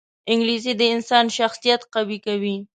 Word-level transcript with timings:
انګلیسي 0.31 0.73
د 0.77 0.81
انسان 0.95 1.25
شخصیت 1.37 1.81
قوي 1.93 2.17
کوي 2.25 2.55